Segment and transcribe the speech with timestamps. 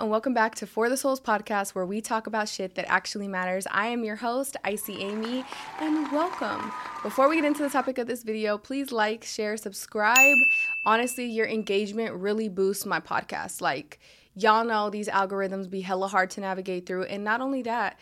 [0.00, 3.28] And welcome back to For the Souls podcast, where we talk about shit that actually
[3.28, 3.66] matters.
[3.70, 5.42] I am your host, Icy Amy,
[5.80, 6.70] and welcome.
[7.02, 10.36] Before we get into the topic of this video, please like, share, subscribe.
[10.84, 13.62] Honestly, your engagement really boosts my podcast.
[13.62, 13.98] Like,
[14.34, 17.04] y'all know these algorithms be hella hard to navigate through.
[17.04, 17.98] And not only that,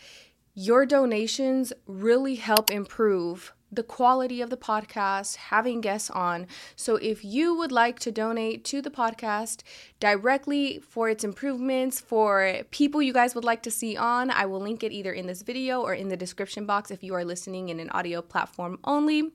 [0.53, 6.47] your donations really help improve the quality of the podcast, having guests on.
[6.75, 9.61] So if you would like to donate to the podcast
[9.99, 14.59] directly for its improvements, for people you guys would like to see on, I will
[14.59, 17.69] link it either in this video or in the description box if you are listening
[17.69, 19.31] in an audio platform only.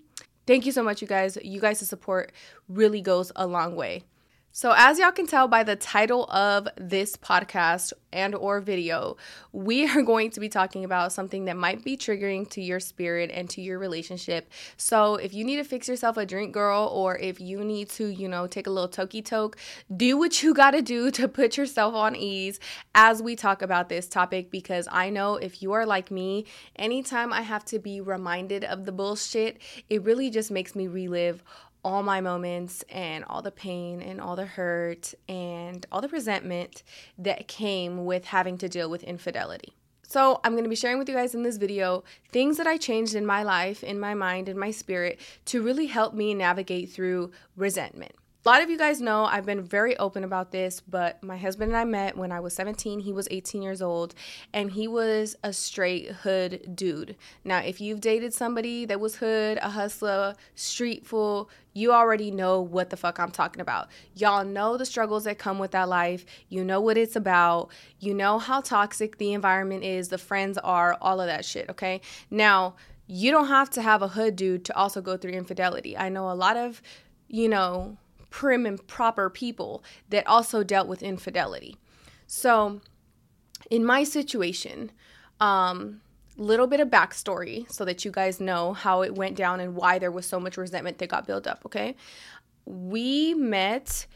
[0.47, 1.39] Thank you so much, you guys.
[1.43, 2.33] You guys' support
[2.69, 4.05] really goes a long way.
[4.53, 9.17] So as y'all can tell by the title of this podcast and or video,
[9.53, 13.31] we are going to be talking about something that might be triggering to your spirit
[13.33, 14.51] and to your relationship.
[14.77, 18.09] So if you need to fix yourself a drink girl or if you need to,
[18.09, 19.57] you know, take a little toky toke,
[19.97, 22.59] do what you got to do to put yourself on ease
[22.93, 27.33] as we talk about this topic because I know if you are like me, anytime
[27.33, 31.45] I have to be reminded of the bullshit, it really just makes me relive
[31.85, 36.83] all my moments and all the pain and all the hurt and all the resentment
[37.19, 39.75] that came with having to deal with infidelity.
[40.03, 42.79] So, I'm going to be sharing with you guys in this video things that I
[42.79, 46.91] changed in my life, in my mind, in my spirit to really help me navigate
[46.91, 48.13] through resentment.
[48.43, 51.73] A lot of you guys know I've been very open about this, but my husband
[51.73, 53.01] and I met when I was 17.
[53.01, 54.15] He was 18 years old,
[54.55, 57.17] and he was a straight hood dude.
[57.45, 62.63] Now, if you've dated somebody that was hood, a hustler, street fool, you already know
[62.63, 63.91] what the fuck I'm talking about.
[64.15, 66.25] Y'all know the struggles that come with that life.
[66.49, 67.71] You know what it's about.
[67.99, 72.01] You know how toxic the environment is, the friends are, all of that shit, okay?
[72.31, 72.77] Now,
[73.07, 75.95] you don't have to have a hood dude to also go through infidelity.
[75.95, 76.81] I know a lot of,
[77.29, 77.99] you know,
[78.31, 81.77] prim and proper people that also dealt with infidelity.
[82.27, 82.81] So,
[83.71, 84.93] in my situation,
[85.41, 86.01] um,
[86.37, 89.99] little bit of backstory so that you guys know how it went down and why
[89.99, 91.63] there was so much resentment that got built up.
[91.67, 91.97] Okay,
[92.65, 94.07] we met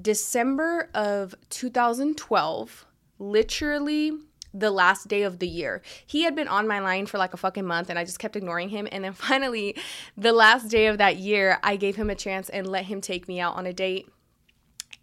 [0.00, 2.86] December of 2012,
[3.18, 4.12] literally
[4.54, 5.82] the last day of the year.
[6.06, 8.36] He had been on my line for like a fucking month and I just kept
[8.36, 8.88] ignoring him.
[8.90, 9.76] And then finally,
[10.16, 13.28] the last day of that year, I gave him a chance and let him take
[13.28, 14.08] me out on a date.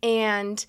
[0.02, 0.66] And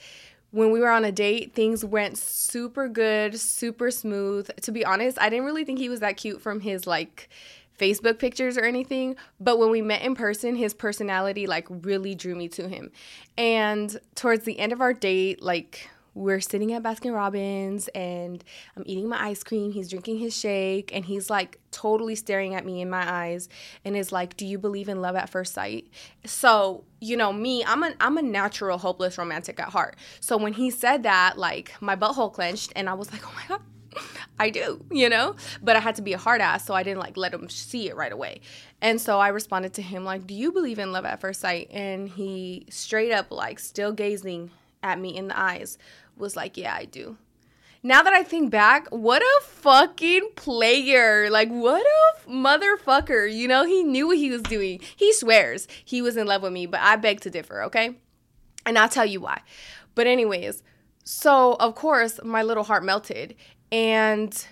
[0.50, 4.50] when we were on a date, things went super good, super smooth.
[4.62, 7.30] To be honest, I didn't really think he was that cute from his like
[7.78, 12.34] Facebook pictures or anything, but when we met in person, his personality like really drew
[12.34, 12.92] me to him.
[13.38, 18.44] And towards the end of our date, like we're sitting at Baskin Robbins and
[18.76, 19.72] I'm eating my ice cream.
[19.72, 23.48] He's drinking his shake and he's like totally staring at me in my eyes
[23.84, 25.88] and is like, "Do you believe in love at first sight?"
[26.24, 29.96] So, you know, me, I'm a I'm a natural hopeless romantic at heart.
[30.20, 33.44] So when he said that, like my butthole clenched and I was like, "Oh my
[33.48, 33.62] god,
[34.38, 35.36] I do, you know?
[35.62, 37.88] But I had to be a hard ass, so I didn't like let him see
[37.88, 38.40] it right away.
[38.80, 41.68] And so I responded to him like, "Do you believe in love at first sight?"
[41.70, 44.50] And he straight up like still gazing
[44.82, 45.78] at me in the eyes
[46.16, 47.16] was like, Yeah, I do.
[47.84, 51.28] Now that I think back, what a fucking player.
[51.30, 53.32] Like, what a motherfucker.
[53.32, 54.80] You know, he knew what he was doing.
[54.94, 57.96] He swears he was in love with me, but I beg to differ, okay?
[58.64, 59.40] And I'll tell you why.
[59.96, 60.62] But, anyways,
[61.02, 63.34] so of course, my little heart melted.
[63.72, 64.46] And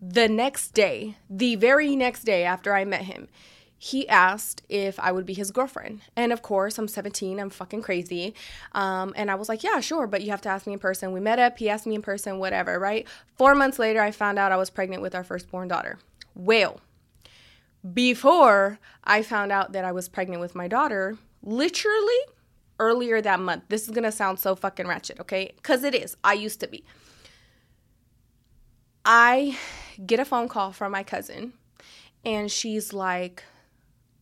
[0.00, 3.28] the next day, the very next day after I met him,
[3.84, 6.02] he asked if I would be his girlfriend.
[6.14, 8.32] And of course, I'm 17, I'm fucking crazy.
[8.76, 11.10] Um, and I was like, yeah, sure, but you have to ask me in person.
[11.10, 13.08] We met up, he asked me in person, whatever, right?
[13.36, 15.98] Four months later, I found out I was pregnant with our firstborn daughter.
[16.36, 16.80] Well,
[17.92, 22.20] before I found out that I was pregnant with my daughter, literally
[22.78, 25.54] earlier that month, this is gonna sound so fucking ratchet, okay?
[25.56, 26.16] Because it is.
[26.22, 26.84] I used to be.
[29.04, 29.58] I
[30.06, 31.54] get a phone call from my cousin,
[32.24, 33.42] and she's like,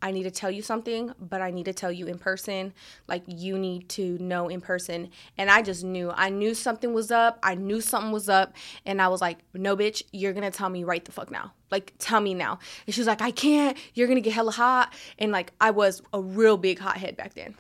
[0.03, 2.73] I need to tell you something, but I need to tell you in person.
[3.07, 5.11] Like, you need to know in person.
[5.37, 6.11] And I just knew.
[6.15, 7.39] I knew something was up.
[7.43, 8.55] I knew something was up.
[8.87, 11.53] And I was like, no, bitch, you're going to tell me right the fuck now.
[11.71, 12.59] Like, tell me now.
[12.87, 13.77] And she was like, I can't.
[13.95, 14.95] You're going to get hella hot.
[15.19, 17.55] And like, I was a real big hothead back then.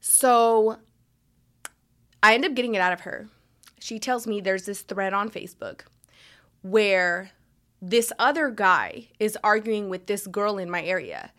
[0.00, 0.78] So
[2.22, 3.28] I end up getting it out of her.
[3.78, 5.82] She tells me there's this thread on Facebook
[6.62, 7.30] where
[7.90, 11.32] this other guy is arguing with this girl in my area.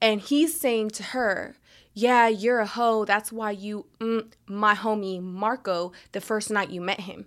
[0.00, 1.56] And he's saying to her,
[1.94, 3.06] Yeah, you're a hoe.
[3.06, 7.26] That's why you, mm, my homie Marco, the first night you met him.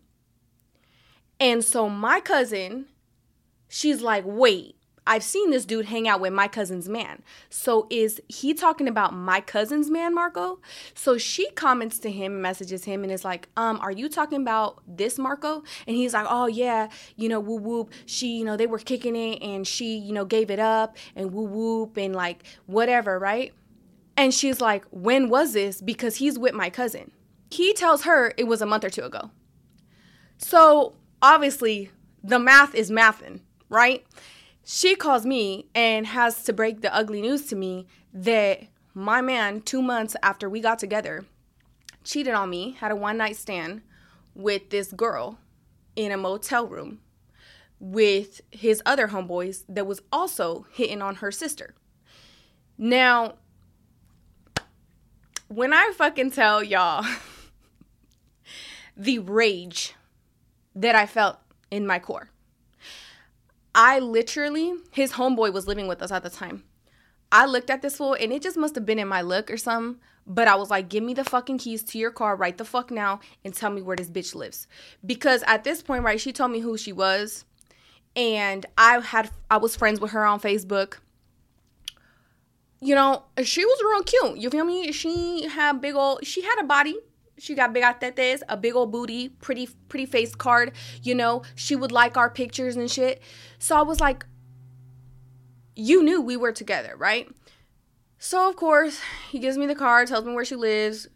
[1.39, 2.85] And so my cousin,
[3.67, 4.75] she's like, Wait,
[5.09, 7.23] I've seen this dude hang out with my cousin's man.
[7.49, 10.59] So is he talking about my cousin's man, Marco?
[10.93, 14.83] So she comments to him, messages him, and is like, um, are you talking about
[14.87, 15.63] this Marco?
[15.87, 17.91] And he's like, oh yeah, you know, whoop whoop.
[18.05, 21.33] She, you know, they were kicking it and she, you know, gave it up and
[21.33, 23.51] whoop whoop and like whatever, right?
[24.15, 25.81] And she's like, when was this?
[25.81, 27.09] Because he's with my cousin.
[27.49, 29.31] He tells her it was a month or two ago.
[30.37, 31.89] So obviously
[32.23, 33.39] the math is mathing,
[33.69, 34.05] right?
[34.71, 39.61] She calls me and has to break the ugly news to me that my man,
[39.61, 41.25] two months after we got together,
[42.03, 43.81] cheated on me, had a one night stand
[44.35, 45.39] with this girl
[45.95, 46.99] in a motel room
[47.79, 51.73] with his other homeboys that was also hitting on her sister.
[52.77, 53.37] Now,
[55.47, 57.07] when I fucking tell y'all
[58.95, 59.95] the rage
[60.75, 61.39] that I felt
[61.71, 62.29] in my core,
[63.81, 66.65] I literally, his homeboy was living with us at the time.
[67.31, 69.55] I looked at this fool and it just must have been in my look or
[69.55, 70.01] something.
[70.27, 72.91] But I was like, give me the fucking keys to your car right the fuck
[72.91, 74.67] now and tell me where this bitch lives.
[75.05, 77.45] Because at this point, right, she told me who she was.
[78.17, 80.97] And I had I was friends with her on Facebook.
[82.81, 84.39] You know, she was real cute.
[84.39, 84.91] You feel me?
[84.91, 86.97] She had big old she had a body
[87.39, 90.73] she got big tetes, a big old booty, pretty pretty face card.
[91.01, 93.21] You know, she would like our pictures and shit.
[93.57, 94.25] So I was like,
[95.75, 97.27] you knew we were together, right?
[98.17, 98.99] So of course
[99.31, 101.07] he gives me the card, tells me where she lives.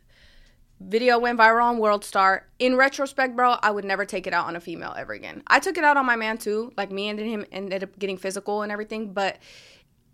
[0.80, 2.48] Video went viral on World Star.
[2.60, 5.44] In retrospect, bro, I would never take it out on a female ever again.
[5.48, 6.74] I took it out on my man too.
[6.76, 9.38] Like me and him ended up getting physical and everything, but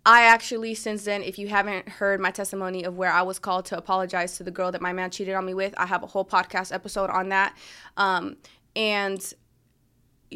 [0.06, 3.66] I actually, since then, if you haven't heard my testimony of where I was called
[3.66, 6.06] to apologize to the girl that my man cheated on me with, I have a
[6.06, 7.56] whole podcast episode on that.
[7.98, 8.36] Um,
[8.74, 9.34] and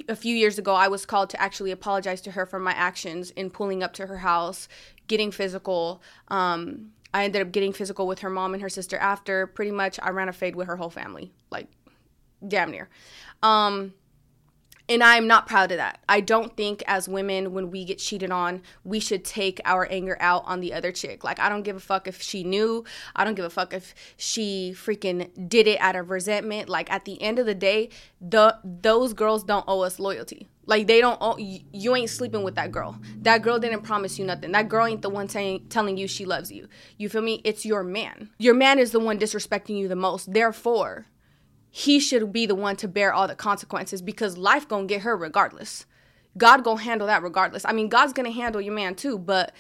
[0.09, 3.31] a few years ago, I was called to actually apologize to her for my actions
[3.31, 4.69] in pulling up to her house,
[5.07, 6.03] getting physical.
[6.29, 9.47] Um, I ended up getting physical with her mom and her sister after.
[9.47, 11.69] Pretty much, I ran a fade with her whole family, like
[12.47, 12.91] damn near.
[13.43, 13.95] Um,
[14.89, 16.01] and I'm not proud of that.
[16.09, 20.17] I don't think as women, when we get cheated on, we should take our anger
[20.21, 21.25] out on the other chick.
[21.25, 22.85] Like, I don't give a fuck if she knew.
[23.17, 26.69] I don't give a fuck if she freaking did it out of resentment.
[26.69, 27.89] Like, at the end of the day,
[28.21, 30.49] the those girls don't owe us loyalty.
[30.67, 31.95] Like, they don't owe you.
[31.95, 32.99] Ain't sleeping with that girl.
[33.23, 34.53] That girl didn't promise you nothing.
[34.53, 36.69] That girl ain't the one saying telling you she loves you.
[36.99, 37.41] You feel me?
[37.45, 38.31] It's your man.
[38.39, 40.33] Your man is the one disrespecting you the most.
[40.33, 41.07] Therefore,
[41.77, 45.17] he should be the one to bear all the consequences because life gonna get her
[45.17, 45.87] regardless.
[46.39, 47.65] God gonna handle that regardless.
[47.65, 49.53] I mean, God's gonna handle your man too, but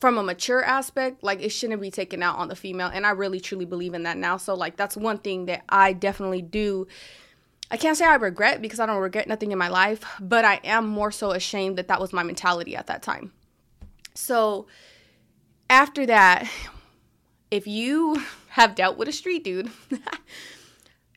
[0.00, 2.90] from a mature aspect, like it shouldn't be taken out on the female.
[2.90, 4.38] And I really truly believe in that now.
[4.38, 6.86] So like that's one thing that I definitely do.
[7.70, 10.60] I can't say I regret because I don't regret nothing in my life, but I
[10.64, 13.34] am more so ashamed that that was my mentality at that time.
[14.14, 14.66] So
[15.68, 16.50] after that,
[17.50, 19.70] if you have dealt with a street dude,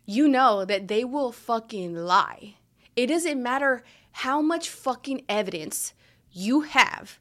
[0.08, 2.56] you know that they will fucking lie.
[2.96, 3.84] It doesn't matter
[4.14, 5.94] how much fucking evidence
[6.32, 7.20] you have,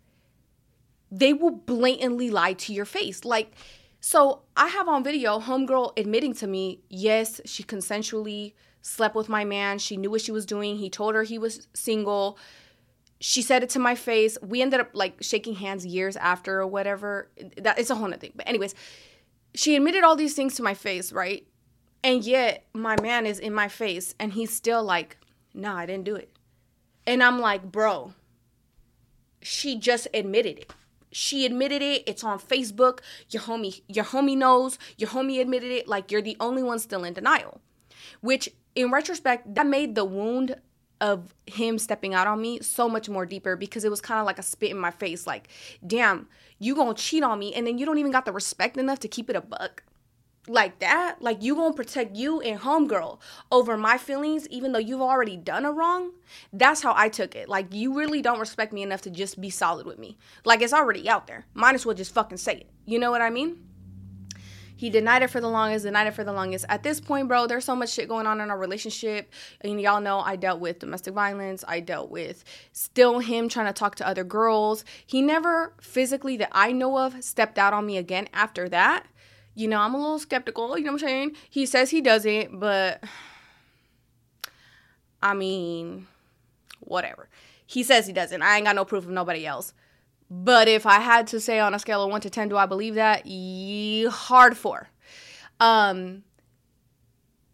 [1.11, 3.25] they will blatantly lie to your face.
[3.25, 3.53] Like,
[4.00, 9.44] so I have on video homegirl admitting to me, yes, she consensually slept with my
[9.44, 9.79] man.
[9.79, 10.77] She knew what she was doing.
[10.77, 12.38] He told her he was single.
[13.21, 14.38] She said it to my face.
[14.41, 17.31] We ended up like shaking hands years after or whatever.
[17.56, 18.33] That it's a whole other thing.
[18.37, 18.75] But anyways,
[19.55, 21.47] she admitted all these things to my face, right?
[22.02, 25.19] And yet my man is in my face and he's still like,
[25.52, 26.30] nah, I didn't do it.
[27.06, 28.14] And I'm like, bro,
[29.40, 30.73] she just admitted it.
[31.12, 32.02] She admitted it.
[32.06, 33.00] It's on Facebook.
[33.30, 34.78] Your homie, your homie knows.
[34.99, 35.88] Your homie admitted it.
[35.88, 37.61] Like you're the only one still in denial.
[38.21, 40.56] Which in retrospect, that made the wound
[41.00, 44.26] of him stepping out on me so much more deeper because it was kind of
[44.26, 45.49] like a spit in my face like
[45.87, 46.26] damn
[46.59, 49.09] you gonna cheat on me and then you don't even got the respect enough to
[49.09, 49.82] keep it a buck
[50.49, 53.19] like that, like you gonna protect you and homegirl
[53.50, 56.12] over my feelings, even though you've already done a wrong.
[56.53, 57.49] That's how I took it.
[57.49, 60.19] Like you really don't respect me enough to just be solid with me.
[60.45, 61.47] Like it's already out there.
[61.55, 62.71] Might as well just fucking say it.
[62.85, 63.59] You know what I mean?
[64.79, 66.67] He denied it for the longest, denied it for the longest.
[66.69, 69.33] At this point, bro, there's so much shit going on in our relationship.
[69.62, 71.65] And y'all know I dealt with domestic violence.
[71.67, 74.85] I dealt with still him trying to talk to other girls.
[75.07, 79.07] He never physically, that I know of, stepped out on me again after that
[79.56, 81.36] you know, I'm a little skeptical, you know what I'm saying?
[81.48, 83.02] He says he doesn't, but
[85.22, 86.06] I mean,
[86.80, 87.30] whatever.
[87.64, 88.42] He says he doesn't.
[88.42, 89.72] I ain't got no proof of nobody else.
[90.30, 92.66] But if I had to say on a scale of 1 to 10 do I
[92.66, 93.25] believe that?
[93.26, 94.90] Ye hard for.
[95.58, 96.22] Um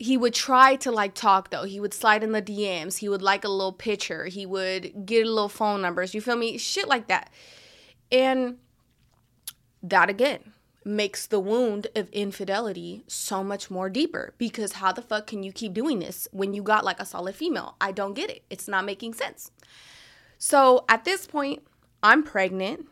[0.01, 1.63] he would try to like talk though.
[1.63, 2.99] He would slide in the DMs.
[2.99, 4.25] He would like a little picture.
[4.25, 6.13] He would get a little phone numbers.
[6.13, 6.59] You feel me?
[6.59, 7.31] Shit like that.
[8.11, 8.57] And
[9.85, 10.53] that again
[10.85, 15.53] makes the wound of infidelity so much more deeper because how the fuck can you
[15.53, 17.77] keep doing this when you got like a solid female?
[17.81, 18.43] I don't get it.
[18.51, 19.51] It's not making sense.
[20.39, 21.63] So at this point,
[22.03, 22.87] I'm pregnant.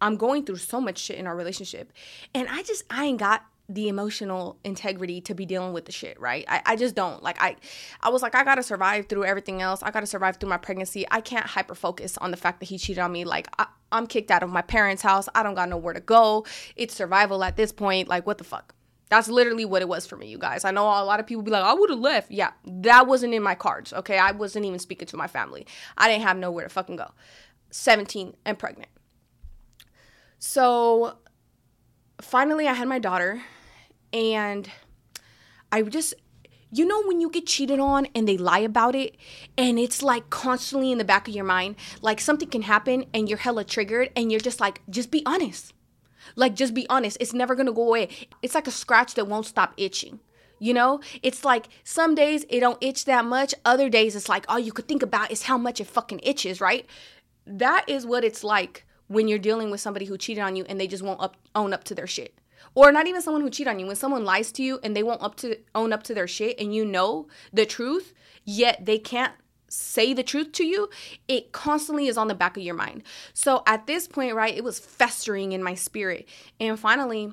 [0.00, 1.92] I'm going through so much shit in our relationship.
[2.34, 6.18] And I just, I ain't got the emotional integrity to be dealing with the shit,
[6.20, 6.44] right?
[6.48, 7.22] I, I just don't.
[7.22, 7.56] Like I
[8.02, 9.82] I was like, I gotta survive through everything else.
[9.82, 11.06] I gotta survive through my pregnancy.
[11.10, 13.24] I can't hyper focus on the fact that he cheated on me.
[13.24, 15.28] Like I, I'm kicked out of my parents' house.
[15.34, 16.44] I don't got nowhere to go.
[16.74, 18.08] It's survival at this point.
[18.08, 18.74] Like what the fuck?
[19.08, 20.64] That's literally what it was for me, you guys.
[20.64, 22.30] I know a lot of people be like, I would have left.
[22.30, 23.92] Yeah, that wasn't in my cards.
[23.92, 24.18] Okay.
[24.18, 25.66] I wasn't even speaking to my family.
[25.96, 27.10] I didn't have nowhere to fucking go.
[27.70, 28.90] 17 and pregnant.
[30.38, 31.18] So
[32.20, 33.42] finally I had my daughter
[34.12, 34.70] and
[35.72, 36.14] I just
[36.72, 39.16] you know when you get cheated on and they lie about it
[39.58, 43.28] and it's like constantly in the back of your mind like something can happen and
[43.28, 45.72] you're hella triggered and you're just like just be honest.
[46.36, 47.16] Like just be honest.
[47.18, 48.08] It's never gonna go away.
[48.42, 50.20] It's like a scratch that won't stop itching
[50.62, 51.00] you know?
[51.22, 53.54] It's like some days it don't itch that much.
[53.64, 56.60] Other days it's like all you could think about is how much it fucking itches
[56.60, 56.86] right?
[57.46, 60.78] That is what it's like when you're dealing with somebody who cheated on you and
[60.80, 62.38] they just won't up, own up to their shit
[62.74, 63.86] or not even someone who cheat on you.
[63.86, 66.58] When someone lies to you and they won't up to own up to their shit
[66.60, 68.14] and you know the truth
[68.44, 69.34] yet they can't
[69.68, 70.88] say the truth to you
[71.28, 73.02] it constantly is on the back of your mind.
[73.32, 76.28] So at this point right it was festering in my spirit.
[76.58, 77.32] And finally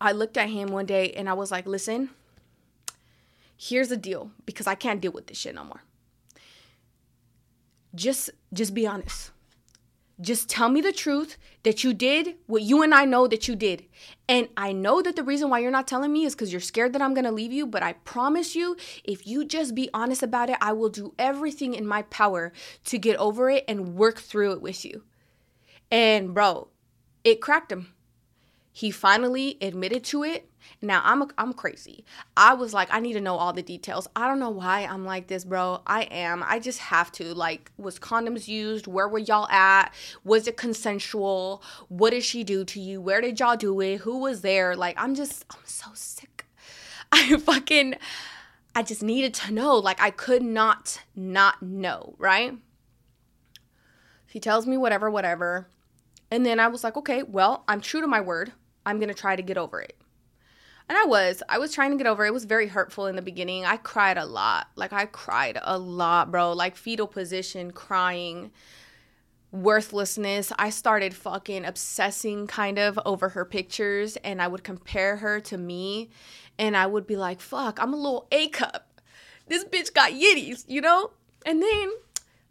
[0.00, 2.10] i looked at him one day and i was like listen
[3.56, 5.82] here's the deal because i can't deal with this shit no more.
[7.94, 9.30] Just just be honest
[10.20, 13.54] just tell me the truth that you did what you and I know that you
[13.54, 13.86] did.
[14.28, 16.92] And I know that the reason why you're not telling me is because you're scared
[16.92, 17.66] that I'm going to leave you.
[17.66, 21.74] But I promise you, if you just be honest about it, I will do everything
[21.74, 22.52] in my power
[22.86, 25.04] to get over it and work through it with you.
[25.90, 26.68] And bro,
[27.24, 27.94] it cracked him.
[28.78, 30.48] He finally admitted to it
[30.80, 32.04] now I'm a, I'm crazy.
[32.36, 34.08] I was like I need to know all the details.
[34.14, 35.82] I don't know why I'm like this, bro.
[35.86, 36.44] I am.
[36.46, 37.34] I just have to.
[37.34, 38.86] Like was condoms used?
[38.86, 39.92] Where were y'all at?
[40.24, 41.62] Was it consensual?
[41.88, 43.00] What did she do to you?
[43.00, 43.98] Where did y'all do it?
[43.98, 44.76] Who was there?
[44.76, 46.46] Like I'm just I'm so sick.
[47.12, 47.96] I fucking
[48.74, 49.76] I just needed to know.
[49.76, 52.56] Like I could not not know, right?
[54.26, 55.68] He tells me whatever, whatever.
[56.30, 58.52] And then I was like, okay, well, I'm true to my word.
[58.88, 59.96] I'm going to try to get over it.
[60.88, 61.42] And I was.
[61.48, 62.28] I was trying to get over it.
[62.28, 63.66] It was very hurtful in the beginning.
[63.66, 64.68] I cried a lot.
[64.74, 66.52] Like I cried a lot, bro.
[66.54, 68.50] Like fetal position, crying,
[69.52, 70.50] worthlessness.
[70.58, 75.58] I started fucking obsessing kind of over her pictures and I would compare her to
[75.58, 76.08] me
[76.58, 79.02] and I would be like, "Fuck, I'm a little A cup.
[79.46, 81.10] This bitch got yitties, you know?"
[81.44, 81.90] And then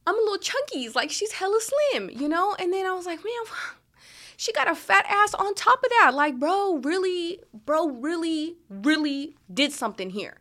[0.06, 0.90] I'm a little chunky.
[0.90, 2.56] Like she's hella slim, you know?
[2.60, 3.34] And then I was like, "Man,
[4.38, 6.12] she got a fat ass on top of that.
[6.14, 10.38] Like, bro, really, bro, really, really did something here.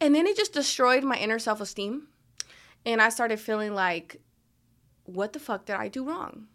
[0.00, 2.08] And then it just destroyed my inner self esteem.
[2.84, 4.20] And I started feeling like,
[5.04, 6.48] what the fuck did I do wrong?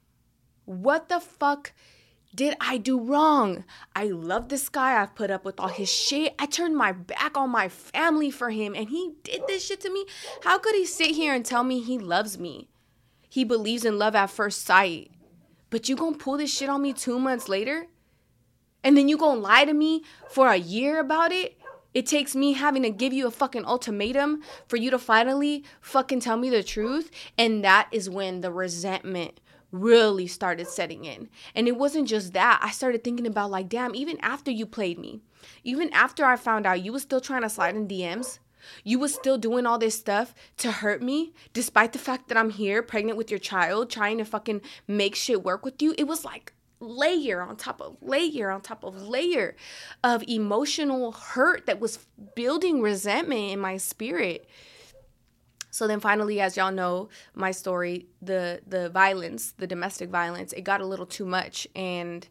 [0.65, 1.71] What the fuck
[2.35, 3.63] did I do wrong?
[3.95, 5.01] I love this guy.
[5.01, 6.35] I've put up with all his shit.
[6.37, 9.89] I turned my back on my family for him and he did this shit to
[9.89, 10.05] me.
[10.43, 12.67] How could he sit here and tell me he loves me?
[13.29, 15.11] He believes in love at first sight.
[15.69, 17.87] But you gonna pull this shit on me two months later?
[18.83, 21.57] And then you gonna lie to me for a year about it?
[21.93, 26.19] It takes me having to give you a fucking ultimatum for you to finally fucking
[26.19, 27.09] tell me the truth.
[27.37, 29.39] And that is when the resentment
[29.71, 31.29] really started setting in.
[31.55, 32.59] And it wasn't just that.
[32.61, 35.21] I started thinking about, like, damn, even after you played me,
[35.63, 38.39] even after I found out you was still trying to slide in DMs,
[38.83, 42.49] you was still doing all this stuff to hurt me, despite the fact that I'm
[42.49, 45.93] here, pregnant with your child, trying to fucking make shit work with you.
[45.97, 49.55] It was like layer on top of layer on top of layer
[50.03, 51.97] of emotional hurt that was
[52.35, 54.47] building resentment in my spirit.
[55.71, 60.61] So then finally as y'all know my story, the the violence, the domestic violence, it
[60.61, 62.27] got a little too much and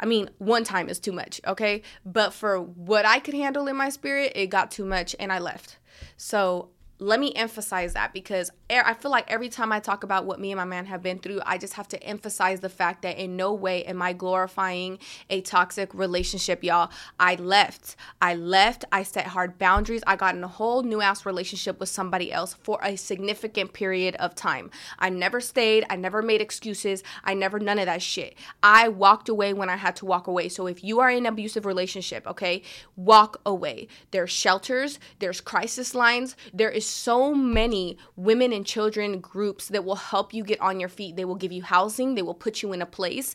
[0.00, 1.82] I mean, one time is too much, okay?
[2.04, 5.38] But for what I could handle in my spirit, it got too much and I
[5.38, 5.78] left.
[6.16, 10.38] So let me emphasize that because I feel like every time I talk about what
[10.38, 13.18] me and my man have been through, I just have to emphasize the fact that
[13.18, 14.98] in no way am I glorifying
[15.30, 16.90] a toxic relationship, y'all.
[17.18, 17.96] I left.
[18.20, 18.84] I left.
[18.92, 20.02] I set hard boundaries.
[20.06, 24.14] I got in a whole new ass relationship with somebody else for a significant period
[24.16, 24.70] of time.
[24.98, 25.86] I never stayed.
[25.88, 27.02] I never made excuses.
[27.24, 28.36] I never none of that shit.
[28.62, 30.50] I walked away when I had to walk away.
[30.50, 32.62] So if you are in an abusive relationship, okay,
[32.94, 33.88] walk away.
[34.10, 39.96] There's shelters, there's crisis lines, there is so many women and children groups that will
[39.96, 41.16] help you get on your feet.
[41.16, 43.34] They will give you housing, they will put you in a place.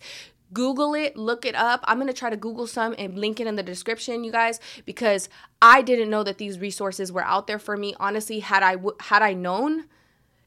[0.53, 1.83] Google it, look it up.
[1.85, 4.59] I'm going to try to Google some and link it in the description, you guys,
[4.85, 5.27] because
[5.61, 7.95] I didn't know that these resources were out there for me.
[7.99, 9.85] Honestly, had I w- had I known,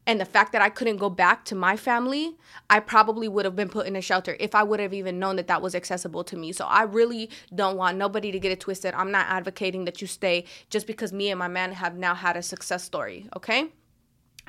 [0.09, 2.35] and the fact that I couldn't go back to my family,
[2.71, 5.37] I probably would have been put in a shelter if I would have even known
[5.37, 6.51] that that was accessible to me.
[6.51, 8.95] So I really don't want nobody to get it twisted.
[8.95, 12.39] I'm not advocating that you stay just because me and my man have now had
[12.39, 13.71] a success story, okay?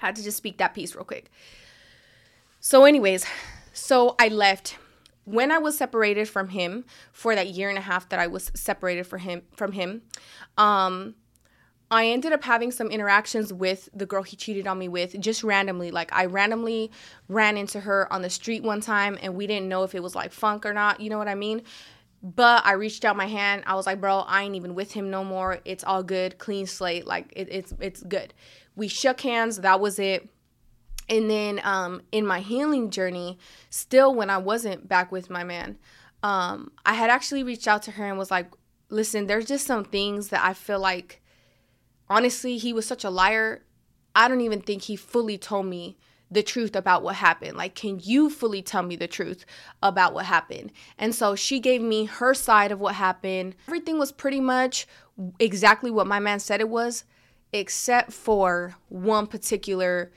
[0.01, 1.29] I had to just speak that piece real quick.
[2.61, 3.25] So, anyways,
[3.73, 4.77] so I left
[5.25, 8.49] when I was separated from him for that year and a half that I was
[8.55, 10.03] separated for him from him.
[10.57, 11.15] Um,
[11.91, 15.43] I ended up having some interactions with the girl he cheated on me with just
[15.43, 15.89] randomly.
[15.89, 16.91] Like, I randomly
[17.27, 20.15] ran into her on the street one time and we didn't know if it was
[20.15, 20.99] like funk or not.
[20.99, 21.63] You know what I mean?
[22.21, 23.63] But I reached out my hand.
[23.65, 25.59] I was like, bro, I ain't even with him no more.
[25.65, 27.07] It's all good, clean slate.
[27.07, 28.33] Like, it, it's it's good.
[28.75, 29.57] We shook hands.
[29.57, 30.29] That was it.
[31.07, 33.39] And then um, in my healing journey,
[33.71, 35.77] still when I wasn't back with my man,
[36.21, 38.51] um, I had actually reached out to her and was like,
[38.89, 41.21] listen, there's just some things that I feel like
[42.09, 43.63] honestly, he was such a liar.
[44.15, 45.97] I don't even think he fully told me
[46.31, 47.57] the truth about what happened.
[47.57, 49.45] Like, can you fully tell me the truth
[49.81, 50.71] about what happened?
[50.97, 53.55] And so she gave me her side of what happened.
[53.67, 54.87] Everything was pretty much
[55.39, 57.03] exactly what my man said it was,
[57.51, 60.11] except for one particular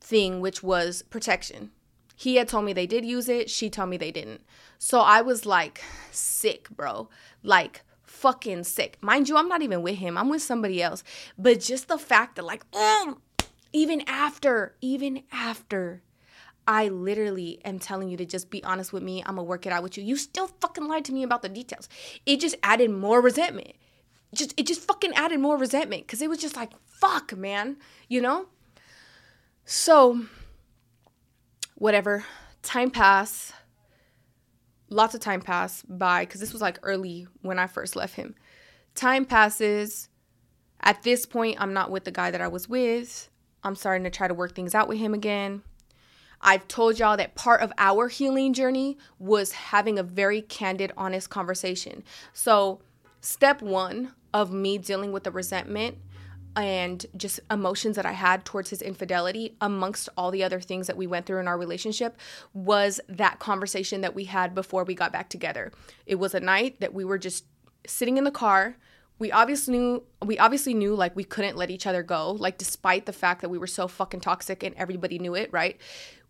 [0.00, 1.70] thing, which was protection.
[2.14, 4.40] He had told me they did use it, she told me they didn't.
[4.78, 7.10] So I was like, sick, bro.
[7.42, 7.82] Like,
[8.16, 8.98] fucking sick.
[9.00, 10.16] Mind you, I'm not even with him.
[10.16, 11.04] I'm with somebody else.
[11.38, 13.18] But just the fact that like, oh,
[13.72, 16.02] even after, even after
[16.66, 19.22] I literally am telling you to just be honest with me.
[19.24, 20.02] I'm gonna work it out with you.
[20.02, 21.88] You still fucking lied to me about the details.
[22.24, 23.74] It just added more resentment.
[24.34, 27.76] Just it just fucking added more resentment because it was just like fuck, man.
[28.08, 28.46] You know.
[29.64, 30.22] So,
[31.74, 32.24] whatever.
[32.62, 33.52] Time pass
[34.88, 38.34] lots of time pass by because this was like early when I first left him.
[38.94, 40.08] Time passes.
[40.80, 43.28] At this point, I'm not with the guy that I was with.
[43.62, 45.62] I'm starting to try to work things out with him again.
[46.40, 51.30] I've told y'all that part of our healing journey was having a very candid, honest
[51.30, 52.04] conversation.
[52.32, 52.80] So,
[53.20, 55.96] step one of me dealing with the resentment
[56.56, 60.96] and just emotions that I had towards his infidelity, amongst all the other things that
[60.96, 62.16] we went through in our relationship,
[62.54, 65.72] was that conversation that we had before we got back together.
[66.06, 67.44] It was a night that we were just
[67.86, 68.76] sitting in the car.
[69.18, 73.06] We obviously knew we obviously knew like we couldn't let each other go, like despite
[73.06, 75.78] the fact that we were so fucking toxic and everybody knew it, right?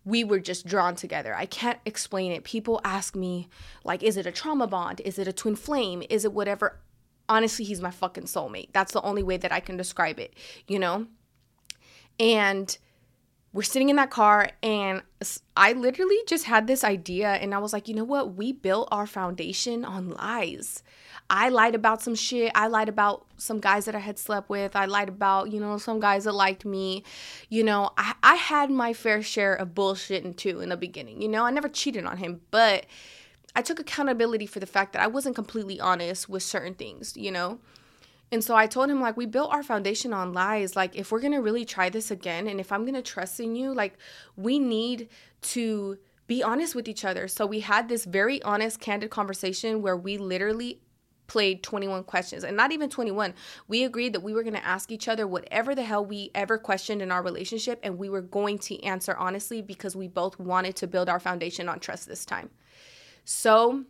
[0.07, 1.35] we were just drawn together.
[1.35, 2.45] I can't explain it.
[2.45, 3.49] People ask me,
[3.83, 5.01] like, is it a trauma bond?
[5.03, 6.01] Is it a twin flame?
[6.09, 6.79] Is it whatever?
[7.29, 8.69] Honestly, he's my fucking soulmate.
[8.73, 10.33] That's the only way that I can describe it,
[10.67, 11.07] you know?
[12.19, 12.77] And
[13.53, 15.01] we're sitting in that car, and
[15.55, 18.35] I literally just had this idea, and I was like, you know what?
[18.35, 20.83] We built our foundation on lies.
[21.29, 22.51] I lied about some shit.
[22.55, 24.75] I lied about some guys that I had slept with.
[24.75, 27.03] I lied about, you know, some guys that liked me.
[27.49, 31.21] You know, I, I had my fair share of bullshitting too in the beginning.
[31.21, 32.85] You know, I never cheated on him, but
[33.57, 37.31] I took accountability for the fact that I wasn't completely honest with certain things, you
[37.31, 37.57] know?
[38.31, 40.75] And so I told him, like, we built our foundation on lies.
[40.75, 43.73] Like, if we're gonna really try this again, and if I'm gonna trust in you,
[43.73, 43.97] like,
[44.35, 45.09] we need
[45.53, 47.27] to be honest with each other.
[47.27, 50.79] So we had this very honest, candid conversation where we literally
[51.25, 53.33] played 21 questions and not even 21.
[53.67, 56.59] We agreed that we were going to ask each other whatever the hell we ever
[56.59, 60.75] questioned in our relationship and we were going to answer honestly because we both wanted
[60.75, 62.51] to build our foundation on trust this time.
[63.29, 63.83] So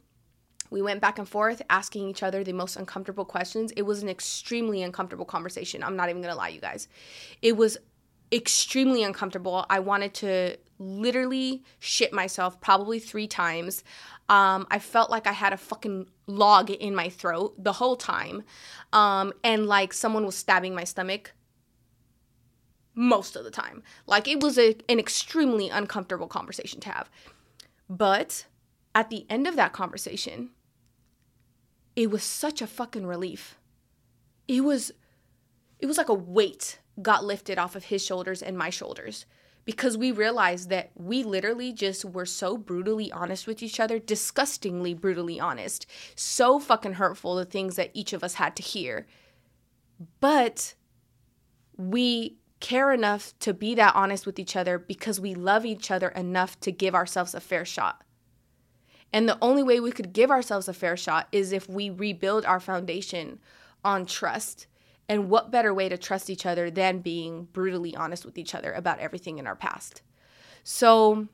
[0.71, 3.71] we went back and forth asking each other the most uncomfortable questions.
[3.73, 5.83] It was an extremely uncomfortable conversation.
[5.83, 6.87] I'm not even gonna lie, you guys.
[7.43, 7.77] It was
[8.31, 9.63] extremely uncomfortable.
[9.69, 13.83] I wanted to literally shit myself probably three times.
[14.27, 18.41] Um, I felt like I had a fucking log in my throat the whole time.
[18.91, 21.33] Um, and like someone was stabbing my stomach
[22.95, 23.83] most of the time.
[24.07, 27.11] Like it was a, an extremely uncomfortable conversation to have.
[27.87, 28.47] But
[28.97, 30.49] at the end of that conversation,
[31.95, 33.59] it was such a fucking relief.
[34.47, 34.91] It was
[35.77, 39.27] it was like a weight got lifted off of his shoulders and my shoulders
[39.65, 44.95] because we realized that we literally just were so brutally honest with each other, disgustingly
[44.95, 49.05] brutally honest, so fucking hurtful the things that each of us had to hear.
[50.19, 50.73] But
[51.77, 56.07] we care enough to be that honest with each other because we love each other
[56.07, 58.01] enough to give ourselves a fair shot.
[59.13, 62.45] And the only way we could give ourselves a fair shot is if we rebuild
[62.45, 63.39] our foundation
[63.83, 64.67] on trust
[65.09, 68.73] and what better way to trust each other than being brutally honest with each other
[68.73, 70.01] about everything in our past?
[70.63, 71.27] So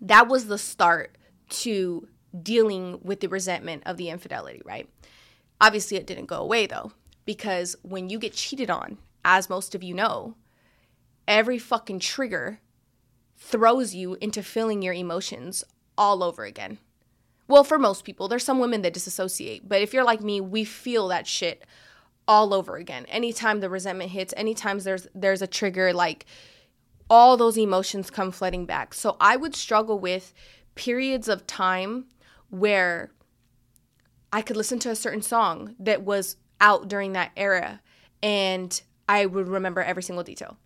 [0.00, 1.16] that was the start
[1.50, 2.08] to
[2.42, 4.88] dealing with the resentment of the infidelity, right?
[5.60, 6.92] Obviously, it didn't go away though,
[7.24, 10.36] because when you get cheated on, as most of you know,
[11.28, 12.60] every fucking trigger
[13.36, 15.64] throws you into feeling your emotions
[16.00, 16.78] all over again.
[17.46, 20.64] Well, for most people, there's some women that disassociate, but if you're like me, we
[20.64, 21.64] feel that shit
[22.26, 23.04] all over again.
[23.06, 26.24] Anytime the resentment hits, anytime there's there's a trigger like
[27.10, 28.94] all those emotions come flooding back.
[28.94, 30.32] So I would struggle with
[30.74, 32.06] periods of time
[32.48, 33.10] where
[34.32, 37.80] I could listen to a certain song that was out during that era
[38.22, 40.56] and I would remember every single detail.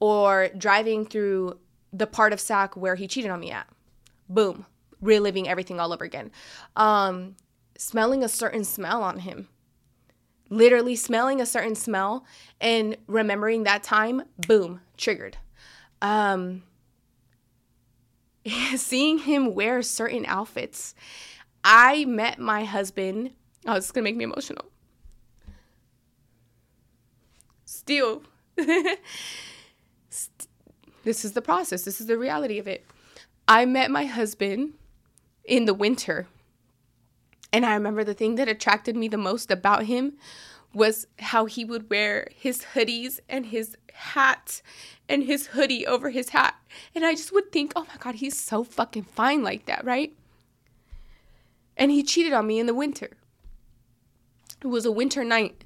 [0.00, 1.60] Or driving through
[1.92, 3.68] the part of Sac where he cheated on me at.
[4.28, 4.66] Boom.
[5.02, 6.30] Reliving everything all over again.
[6.76, 7.36] Um,
[7.76, 9.48] smelling a certain smell on him
[10.52, 12.26] literally smelling a certain smell
[12.60, 15.38] and remembering that time, boom, triggered.
[16.02, 16.62] Um,
[18.76, 20.94] seeing him wear certain outfits.
[21.64, 23.30] I met my husband.
[23.66, 24.66] Oh, it's gonna make me emotional.
[27.64, 28.22] Still,
[28.56, 28.98] this
[31.24, 31.82] is the process.
[31.82, 32.84] This is the reality of it.
[33.48, 34.74] I met my husband
[35.44, 36.26] in the winter
[37.52, 40.14] and I remember the thing that attracted me the most about him
[40.72, 44.62] was how he would wear his hoodies and his hat
[45.06, 46.54] and his hoodie over his hat.
[46.94, 50.14] And I just would think, oh my God, he's so fucking fine like that, right?
[51.76, 53.10] And he cheated on me in the winter.
[54.62, 55.64] It was a winter night.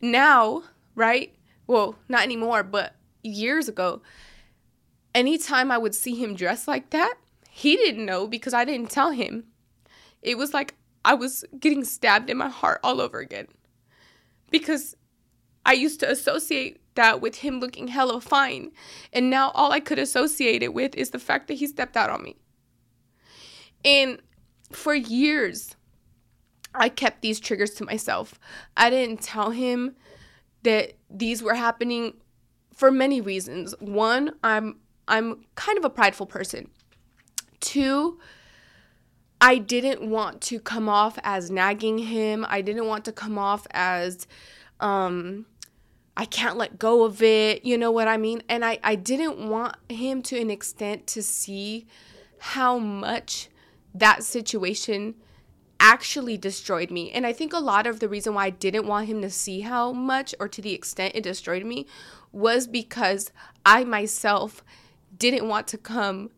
[0.00, 0.62] Now,
[0.94, 1.34] right?
[1.66, 2.94] Well, not anymore, but
[3.24, 4.02] years ago,
[5.12, 7.14] anytime I would see him dressed like that,
[7.56, 9.44] he didn't know because I didn't tell him
[10.20, 10.74] it was like
[11.06, 13.46] I was getting stabbed in my heart all over again.
[14.50, 14.94] Because
[15.64, 18.72] I used to associate that with him looking hella fine.
[19.10, 22.10] And now all I could associate it with is the fact that he stepped out
[22.10, 22.36] on me.
[23.86, 24.20] And
[24.70, 25.76] for years,
[26.74, 28.38] I kept these triggers to myself.
[28.76, 29.96] I didn't tell him
[30.62, 32.18] that these were happening
[32.74, 33.74] for many reasons.
[33.78, 34.76] One, I'm
[35.08, 36.68] I'm kind of a prideful person.
[37.60, 38.18] Two,
[39.40, 42.46] I didn't want to come off as nagging him.
[42.48, 44.26] I didn't want to come off as
[44.80, 45.46] um
[46.18, 48.42] I can't let go of it, you know what I mean?
[48.48, 51.86] And I I didn't want him to an extent to see
[52.38, 53.48] how much
[53.94, 55.14] that situation
[55.78, 57.10] actually destroyed me.
[57.12, 59.60] And I think a lot of the reason why I didn't want him to see
[59.60, 61.86] how much or to the extent it destroyed me
[62.32, 63.30] was because
[63.64, 64.64] I myself
[65.16, 66.30] didn't want to come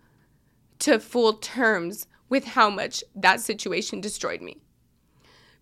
[0.81, 4.59] to full terms with how much that situation destroyed me.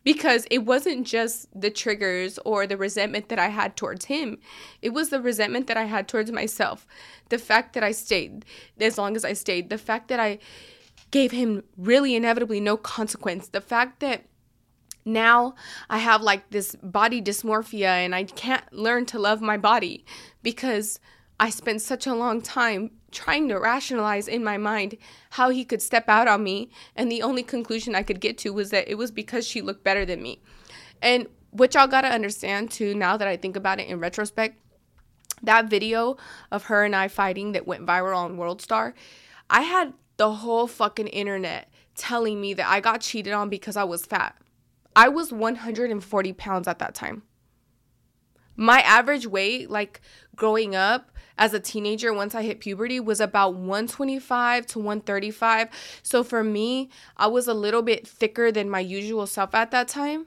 [0.05, 4.39] Because it wasn't just the triggers or the resentment that I had towards him,
[4.81, 6.87] it was the resentment that I had towards myself.
[7.29, 8.45] The fact that I stayed
[8.81, 10.39] as long as I stayed, the fact that I
[11.11, 14.27] gave him really inevitably no consequence, the fact that
[15.05, 15.55] now
[15.89, 20.05] I have like this body dysmorphia and I can't learn to love my body
[20.43, 20.99] because
[21.39, 24.97] I spent such a long time trying to rationalize in my mind
[25.31, 26.71] how he could step out on me.
[26.95, 29.85] And the only conclusion I could get to was that it was because she looked
[29.85, 30.41] better than me.
[31.01, 34.61] And what y'all gotta understand too, now that I think about it in retrospect,
[35.43, 36.17] that video
[36.51, 38.95] of her and I fighting that went viral on World Star,
[39.49, 43.85] I had the whole fucking internet telling me that I got cheated on because I
[43.85, 44.37] was fat.
[44.95, 47.23] I was 140 pounds at that time.
[48.57, 50.01] My average weight, like
[50.35, 55.69] growing up, as a teenager once I hit puberty was about 125 to 135.
[56.03, 59.89] So for me, I was a little bit thicker than my usual self at that
[59.89, 60.27] time.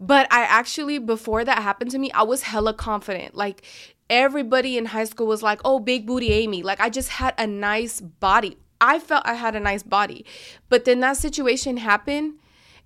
[0.00, 3.34] But I actually, before that happened to me, I was hella confident.
[3.34, 3.62] Like
[4.08, 6.62] everybody in high school was like, oh, big booty Amy.
[6.62, 8.58] Like I just had a nice body.
[8.80, 10.24] I felt I had a nice body.
[10.68, 12.34] But then that situation happened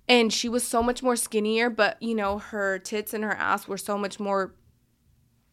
[0.07, 3.67] and she was so much more skinnier, but you know, her tits and her ass
[3.67, 4.53] were so much more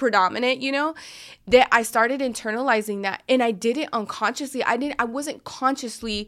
[0.00, 0.94] predominant, you know,
[1.46, 4.64] that I started internalizing that and I did it unconsciously.
[4.64, 6.26] I didn't I wasn't consciously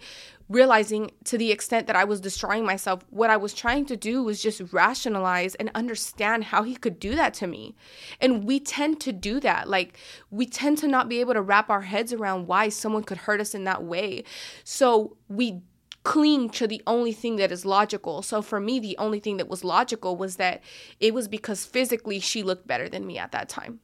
[0.51, 4.23] realizing to the extent that I was destroying myself, what I was trying to do
[4.23, 7.75] was just rationalize and understand how he could do that to me.
[8.21, 9.71] And we tend to do that.
[9.71, 9.97] Like,
[10.31, 13.41] we tend to not be able to wrap our heads around why someone could hurt
[13.41, 14.25] us in that way.
[14.65, 15.63] So we
[16.05, 18.23] cling to the only thing that is logical.
[18.23, 20.63] So for me, the only thing that was logical was that
[21.01, 23.81] it was because physically she looked better than me at that time.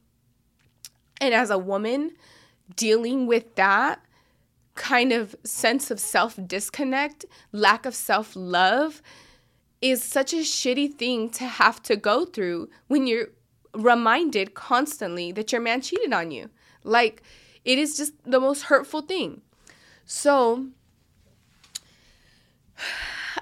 [1.21, 2.11] And as a woman
[2.75, 4.01] dealing with that,
[4.79, 9.01] kind of sense of self disconnect, lack of self love,
[9.81, 13.27] is such a shitty thing to have to go through when you're
[13.73, 16.49] reminded constantly that your man cheated on you.
[16.83, 17.21] Like,
[17.65, 19.41] it is just the most hurtful thing.
[20.05, 20.69] So,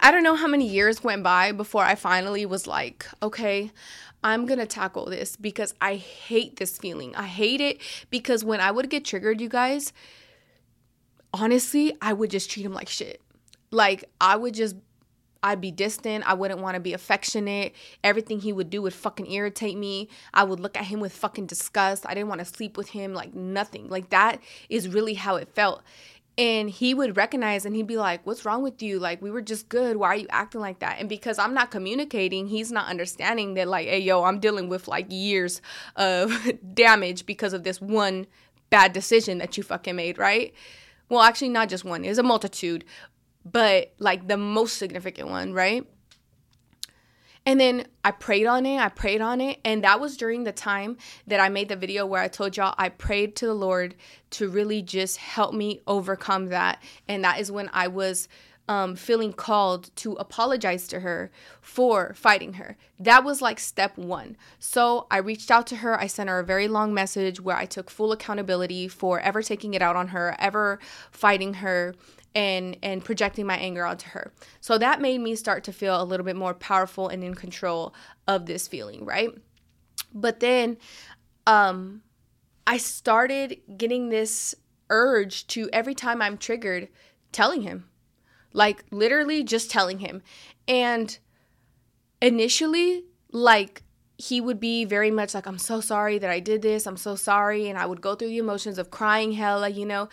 [0.01, 3.71] I don't know how many years went by before I finally was like, okay,
[4.23, 7.15] I'm going to tackle this because I hate this feeling.
[7.15, 9.93] I hate it because when I would get triggered, you guys,
[11.33, 13.21] honestly, I would just treat him like shit.
[13.71, 14.75] Like, I would just,
[15.43, 16.27] I'd be distant.
[16.27, 17.73] I wouldn't want to be affectionate.
[18.03, 20.09] Everything he would do would fucking irritate me.
[20.33, 22.05] I would look at him with fucking disgust.
[22.07, 23.87] I didn't want to sleep with him, like nothing.
[23.89, 25.83] Like, that is really how it felt.
[26.37, 28.99] And he would recognize and he'd be like, What's wrong with you?
[28.99, 29.97] Like, we were just good.
[29.97, 30.97] Why are you acting like that?
[30.99, 34.87] And because I'm not communicating, he's not understanding that, like, hey, yo, I'm dealing with
[34.87, 35.61] like years
[35.95, 36.31] of
[36.73, 38.27] damage because of this one
[38.69, 40.53] bad decision that you fucking made, right?
[41.09, 42.83] Well, actually, not just one, there's a multitude,
[43.45, 45.85] but like the most significant one, right?
[47.47, 49.61] And then I prayed on it, I prayed on it.
[49.63, 52.75] And that was during the time that I made the video where I told y'all
[52.77, 53.95] I prayed to the Lord
[54.31, 56.83] to really just help me overcome that.
[57.07, 58.27] And that is when I was
[58.67, 61.31] um, feeling called to apologize to her
[61.61, 62.75] for fighting her.
[62.99, 64.35] That was like step one.
[64.59, 65.97] So I reached out to her.
[65.97, 69.73] I sent her a very long message where I took full accountability for ever taking
[69.73, 70.79] it out on her, ever
[71.11, 71.95] fighting her
[72.37, 74.31] and and projecting my anger onto her.
[74.61, 77.95] So that made me start to feel a little bit more powerful and in control
[78.27, 79.31] of this feeling, right?
[80.13, 80.77] But then
[81.47, 82.03] um
[82.67, 84.53] I started getting this
[84.89, 86.89] urge to every time I'm triggered
[87.31, 87.85] telling him
[88.53, 90.21] like literally just telling him.
[90.67, 91.17] And
[92.21, 93.83] initially, like
[94.17, 96.87] he would be very much like, I'm so sorry that I did this.
[96.87, 97.69] I'm so sorry.
[97.69, 100.09] And I would go through the emotions of crying hella, you know.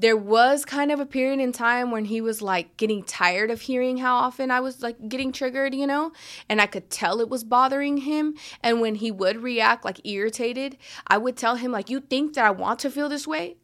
[0.00, 3.62] There was kind of a period in time when he was like getting tired of
[3.62, 6.12] hearing how often I was like getting triggered, you know,
[6.48, 8.36] and I could tell it was bothering him.
[8.62, 12.44] And when he would react like irritated, I would tell him, like, you think that
[12.44, 13.56] I want to feel this way?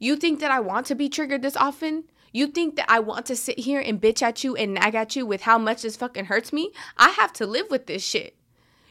[0.00, 2.04] You think that I want to be triggered this often?
[2.32, 5.14] You think that I want to sit here and bitch at you and nag at
[5.14, 6.72] you with how much this fucking hurts me?
[6.98, 8.36] I have to live with this shit.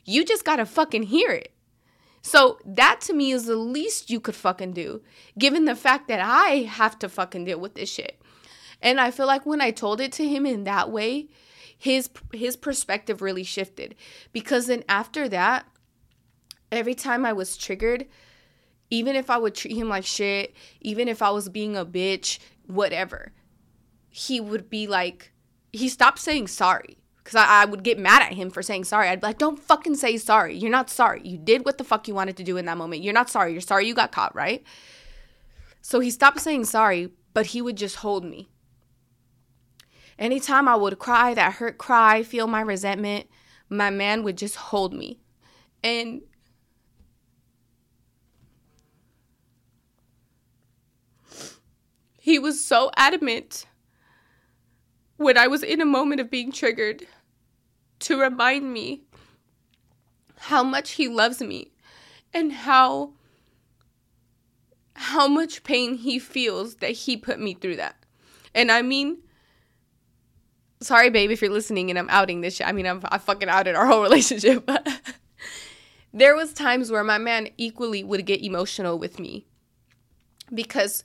[0.06, 1.52] You just gotta fucking hear it.
[2.26, 5.04] So that to me is the least you could fucking do,
[5.38, 8.20] given the fact that I have to fucking deal with this shit.
[8.82, 11.28] And I feel like when I told it to him in that way,
[11.78, 13.94] his his perspective really shifted
[14.34, 15.68] because then after that,
[16.72, 18.08] every time I was triggered,
[18.90, 22.40] even if I would treat him like shit, even if I was being a bitch,
[22.66, 23.34] whatever,
[24.10, 25.32] he would be like,
[25.72, 26.98] he stopped saying sorry.
[27.26, 29.10] Because I, I would get mad at him for saying sorry.
[29.10, 30.56] I'd be like, don't fucking say sorry.
[30.56, 31.22] You're not sorry.
[31.28, 33.04] You did what the fuck you wanted to do in that moment.
[33.04, 33.52] You're not sorry.
[33.52, 34.64] You're sorry you got caught, right?
[35.82, 38.48] So he stopped saying sorry, but he would just hold me.
[40.18, 43.28] Anytime I would cry, that hurt cry, feel my resentment,
[43.70, 45.20] my man would just hold me.
[45.84, 46.22] And
[52.26, 53.68] He was so adamant
[55.18, 57.06] when I was in a moment of being triggered
[58.00, 59.04] to remind me
[60.38, 61.72] how much he loves me
[62.34, 63.14] and how
[64.98, 67.96] how much pain he feels that he put me through that.
[68.54, 69.18] And I mean
[70.82, 72.68] sorry babe if you're listening and I'm outing this shit.
[72.68, 74.70] I mean I'm I fucking outed our whole relationship.
[76.14, 79.48] there was times where my man equally would get emotional with me
[80.54, 81.04] because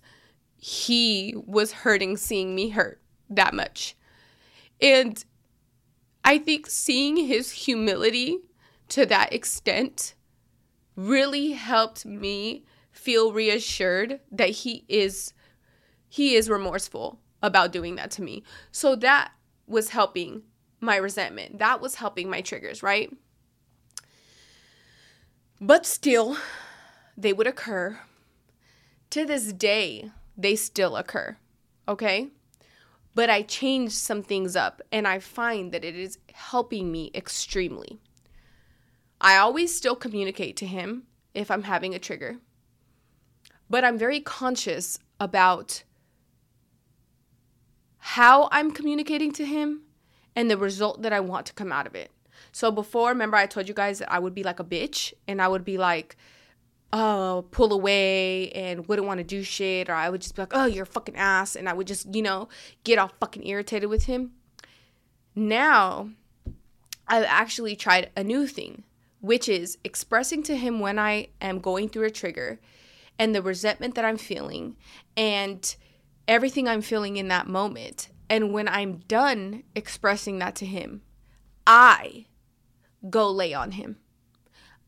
[0.57, 3.00] he was hurting seeing me hurt
[3.31, 3.96] that much.
[4.81, 5.22] And
[6.24, 8.38] I think seeing his humility
[8.88, 10.14] to that extent
[10.96, 15.33] really helped me feel reassured that he is
[16.09, 18.42] he is remorseful about doing that to me.
[18.72, 19.33] So that
[19.66, 20.42] was helping
[20.80, 21.59] my resentment.
[21.59, 23.11] That was helping my triggers, right?
[25.61, 26.37] But still,
[27.16, 28.00] they would occur.
[29.11, 31.37] To this day, they still occur.
[31.87, 32.28] Okay?
[33.14, 37.99] But I changed some things up and I find that it is helping me extremely.
[39.20, 42.38] I always still communicate to him if I'm having a trigger,
[43.68, 45.83] but I'm very conscious about
[47.99, 49.83] how I'm communicating to him
[50.35, 52.11] and the result that I want to come out of it.
[52.53, 55.42] So before, remember I told you guys that I would be like a bitch and
[55.42, 56.16] I would be like,
[56.92, 60.53] oh, pull away and wouldn't want to do shit, or I would just be like,
[60.55, 62.48] oh, you're a fucking ass, and I would just, you know,
[62.85, 64.33] get all fucking irritated with him.
[65.35, 66.11] Now,
[67.07, 68.85] I've actually tried a new thing,
[69.20, 72.61] which is expressing to him when I am going through a trigger
[73.18, 74.76] and the resentment that I'm feeling
[75.16, 75.76] and
[76.26, 78.09] everything I'm feeling in that moment.
[78.29, 81.03] And when I'm done expressing that to him,
[81.66, 82.26] I
[83.09, 83.98] go lay on him.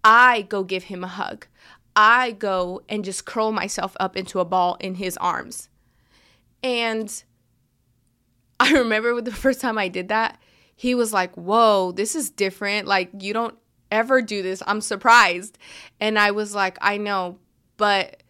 [0.05, 1.47] I go give him a hug.
[1.95, 5.69] I go and just curl myself up into a ball in his arms.
[6.63, 7.23] And
[8.59, 10.39] I remember the first time I did that,
[10.75, 12.87] he was like, Whoa, this is different.
[12.87, 13.57] Like, you don't
[13.91, 14.63] ever do this.
[14.67, 15.59] I'm surprised.
[16.01, 17.39] And I was like, I know,
[17.77, 18.23] but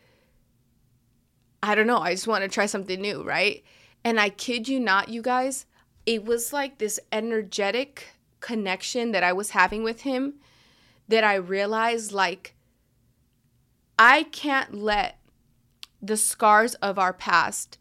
[1.62, 1.98] I don't know.
[1.98, 3.62] I just want to try something new, right?
[4.05, 5.66] And I kid you not, you guys,
[6.05, 8.09] it was like this energetic
[8.40, 10.35] connection that I was having with him
[11.09, 12.57] that I realized like
[14.04, 15.20] I can't let
[16.02, 17.78] the scars of our past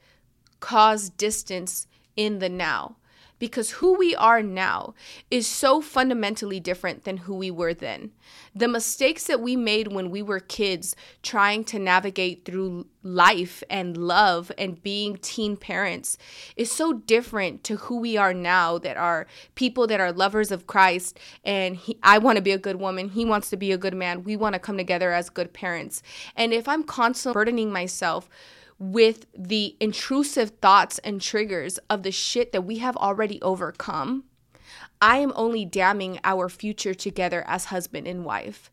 [0.59, 2.97] cause distance in the now
[3.41, 4.93] because who we are now
[5.31, 8.11] is so fundamentally different than who we were then.
[8.55, 13.97] The mistakes that we made when we were kids trying to navigate through life and
[13.97, 16.19] love and being teen parents
[16.55, 19.25] is so different to who we are now that are
[19.55, 23.09] people that are lovers of Christ and he, I want to be a good woman,
[23.09, 24.23] he wants to be a good man.
[24.23, 26.03] We want to come together as good parents.
[26.35, 28.29] And if I'm constantly burdening myself
[28.81, 34.23] with the intrusive thoughts and triggers of the shit that we have already overcome,
[34.99, 38.71] I am only damning our future together as husband and wife.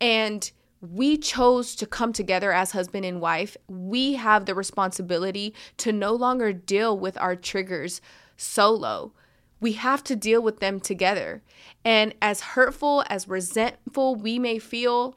[0.00, 3.54] And we chose to come together as husband and wife.
[3.68, 8.00] We have the responsibility to no longer deal with our triggers
[8.38, 9.12] solo.
[9.60, 11.42] We have to deal with them together.
[11.84, 15.16] And as hurtful, as resentful we may feel,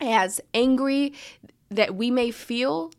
[0.00, 1.12] as angry
[1.68, 2.90] that we may feel,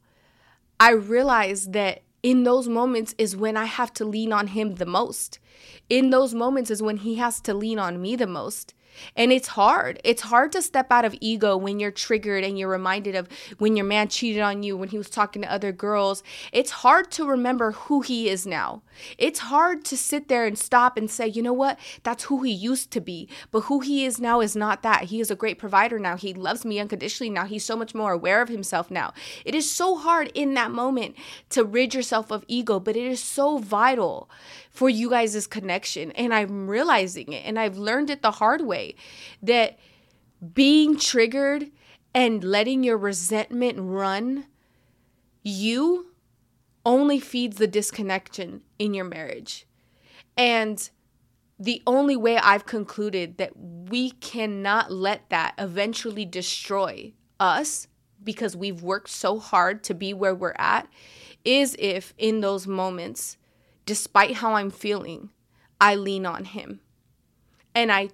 [0.82, 4.86] I realize that in those moments is when I have to lean on him the
[4.88, 5.38] most.
[5.90, 8.74] In those moments is when he has to lean on me the most.
[9.16, 10.00] And it's hard.
[10.04, 13.28] It's hard to step out of ego when you're triggered and you're reminded of
[13.58, 16.24] when your man cheated on you, when he was talking to other girls.
[16.52, 18.82] It's hard to remember who he is now.
[19.18, 21.80] It's hard to sit there and stop and say, you know what?
[22.04, 23.28] That's who he used to be.
[23.52, 25.06] But who he is now is not that.
[25.06, 26.18] He is a great provider now.
[26.18, 27.46] He loves me unconditionally now.
[27.46, 29.14] He's so much more aware of himself now.
[29.46, 31.16] It is so hard in that moment
[31.50, 34.30] to rid yourself of ego, but it is so vital
[34.72, 36.12] for you guys' connection.
[36.14, 38.96] And I'm realizing it and I've learned it the hard way
[39.44, 39.78] that
[40.54, 41.70] being triggered
[42.16, 44.46] and letting your resentment run
[45.44, 46.08] you
[46.86, 49.66] only feeds the disconnection in your marriage.
[50.38, 50.90] And
[51.60, 57.88] the only way I've concluded that we cannot let that eventually destroy us
[58.24, 60.88] because we've worked so hard to be where we're at
[61.44, 63.38] is if in those moments
[63.92, 65.32] despite how I'm feeling,
[65.82, 66.80] I lean on Him.
[67.76, 68.12] And I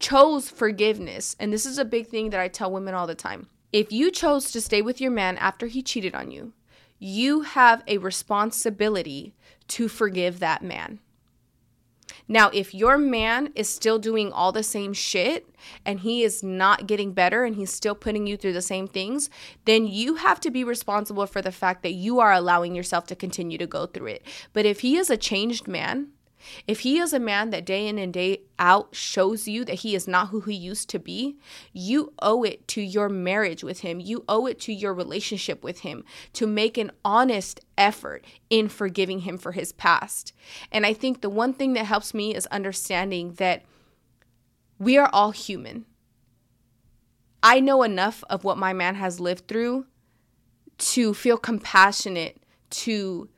[0.00, 1.36] chose forgiveness.
[1.38, 3.46] And this is a big thing that I tell women all the time.
[3.72, 6.54] If you chose to stay with your man after he cheated on you,
[6.98, 9.32] you have a responsibility
[9.68, 10.98] to forgive that man.
[12.28, 15.48] Now, if your man is still doing all the same shit
[15.84, 19.28] and he is not getting better and he's still putting you through the same things,
[19.64, 23.16] then you have to be responsible for the fact that you are allowing yourself to
[23.16, 24.26] continue to go through it.
[24.52, 26.08] But if he is a changed man,
[26.66, 29.94] if he is a man that day in and day out shows you that he
[29.94, 31.36] is not who he used to be,
[31.72, 34.00] you owe it to your marriage with him.
[34.00, 39.20] You owe it to your relationship with him to make an honest effort in forgiving
[39.20, 40.32] him for his past.
[40.70, 43.62] And I think the one thing that helps me is understanding that
[44.78, 45.86] we are all human.
[47.42, 49.86] I know enough of what my man has lived through
[50.78, 53.28] to feel compassionate to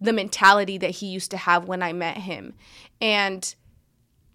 [0.00, 2.54] the mentality that he used to have when I met him.
[3.00, 3.54] And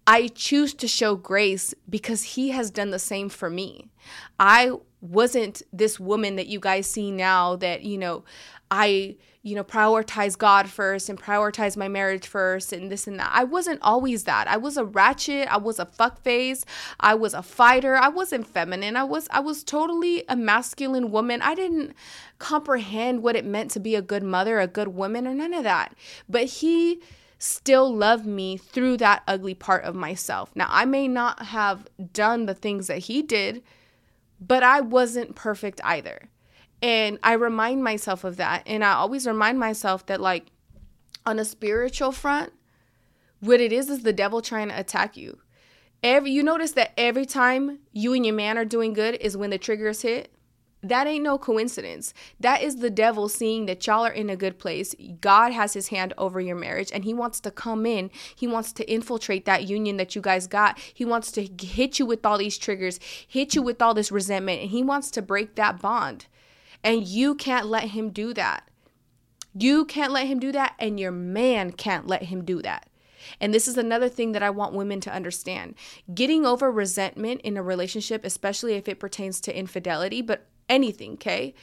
[0.06, 3.90] I choose to show grace because he has done the same for me.
[4.38, 8.24] I wasn't this woman that you guys see now that, you know,
[8.70, 13.30] I, you know, prioritize God first and prioritize my marriage first and this and that.
[13.30, 14.48] I wasn't always that.
[14.48, 16.64] I was a ratchet, I was a fuck face,
[16.98, 18.96] I was a fighter, I wasn't feminine.
[18.96, 21.42] I was I was totally a masculine woman.
[21.42, 21.92] I didn't
[22.38, 25.64] comprehend what it meant to be a good mother, a good woman, or none of
[25.64, 25.94] that.
[26.26, 27.02] But he
[27.38, 30.56] still loved me through that ugly part of myself.
[30.56, 33.62] Now, I may not have done the things that he did,
[34.40, 36.30] but I wasn't perfect either.
[36.84, 38.62] And I remind myself of that.
[38.66, 40.48] And I always remind myself that, like,
[41.24, 42.52] on a spiritual front,
[43.40, 45.38] what it is is the devil trying to attack you.
[46.02, 49.48] Every you notice that every time you and your man are doing good is when
[49.48, 50.30] the triggers hit.
[50.82, 52.12] That ain't no coincidence.
[52.38, 54.94] That is the devil seeing that y'all are in a good place.
[55.22, 58.10] God has his hand over your marriage and he wants to come in.
[58.36, 60.78] He wants to infiltrate that union that you guys got.
[60.78, 64.60] He wants to hit you with all these triggers, hit you with all this resentment,
[64.60, 66.26] and he wants to break that bond.
[66.84, 68.68] And you can't let him do that.
[69.56, 72.88] You can't let him do that, and your man can't let him do that.
[73.40, 75.76] And this is another thing that I want women to understand.
[76.12, 81.54] Getting over resentment in a relationship, especially if it pertains to infidelity, but anything, okay?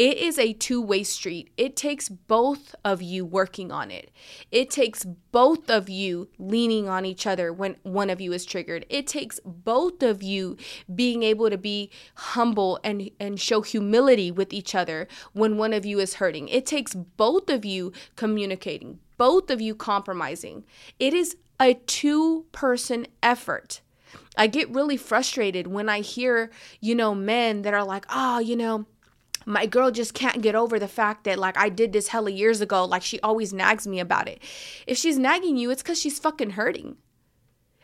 [0.00, 1.50] It is a two way street.
[1.58, 4.10] It takes both of you working on it.
[4.50, 8.86] It takes both of you leaning on each other when one of you is triggered.
[8.88, 10.56] It takes both of you
[10.94, 15.84] being able to be humble and, and show humility with each other when one of
[15.84, 16.48] you is hurting.
[16.48, 20.64] It takes both of you communicating, both of you compromising.
[20.98, 23.82] It is a two person effort.
[24.36, 26.50] I get really frustrated when I hear,
[26.80, 28.86] you know, men that are like, oh, you know,
[29.46, 32.60] my girl just can't get over the fact that like I did this hella years
[32.60, 32.84] ago.
[32.84, 34.40] Like she always nags me about it.
[34.86, 36.96] If she's nagging you, it's because she's fucking hurting.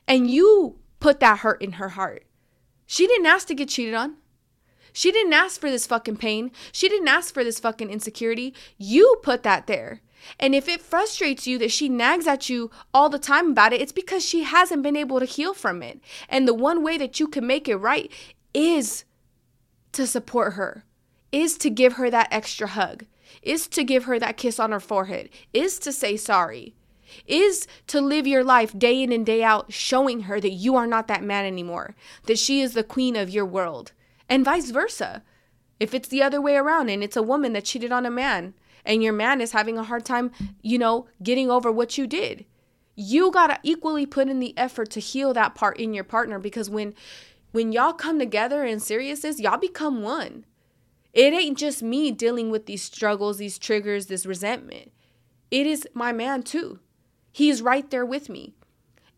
[0.06, 2.24] And you put that hurt in her heart.
[2.86, 4.16] She didn't ask to get cheated on.
[4.92, 6.52] She didn't ask for this fucking pain.
[6.72, 8.54] She didn't ask for this fucking insecurity.
[8.78, 10.00] You put that there.
[10.38, 13.80] And if it frustrates you that she nags at you all the time about it,
[13.80, 16.00] it's because she hasn't been able to heal from it.
[16.28, 18.10] And the one way that you can make it right
[18.52, 19.04] is
[19.92, 20.84] to support her,
[21.32, 23.04] is to give her that extra hug,
[23.42, 26.74] is to give her that kiss on her forehead, is to say sorry,
[27.26, 30.86] is to live your life day in and day out showing her that you are
[30.86, 31.94] not that man anymore,
[32.24, 33.92] that she is the queen of your world,
[34.28, 35.22] and vice versa.
[35.78, 38.54] If it's the other way around and it's a woman that cheated on a man,
[38.86, 40.30] and your man is having a hard time,
[40.62, 42.46] you know, getting over what you did.
[42.94, 46.38] You got to equally put in the effort to heal that part in your partner
[46.38, 46.94] because when
[47.52, 50.44] when y'all come together in seriousness, y'all become one.
[51.12, 54.92] It ain't just me dealing with these struggles, these triggers, this resentment.
[55.50, 56.80] It is my man too.
[57.32, 58.54] He's right there with me.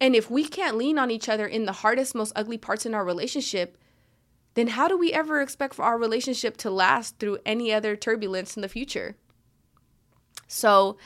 [0.00, 2.94] And if we can't lean on each other in the hardest, most ugly parts in
[2.94, 3.76] our relationship,
[4.54, 8.56] then how do we ever expect for our relationship to last through any other turbulence
[8.56, 9.16] in the future?
[10.48, 10.96] So,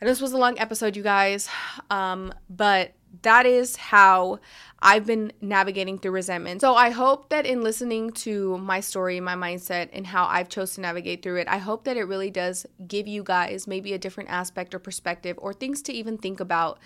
[0.00, 1.48] I know this was a long episode, you guys,
[1.90, 4.40] um, but that is how
[4.82, 6.62] I've been navigating through resentment.
[6.62, 10.74] So I hope that in listening to my story, my mindset, and how I've chose
[10.74, 13.98] to navigate through it, I hope that it really does give you guys maybe a
[13.98, 16.78] different aspect or perspective or things to even think about,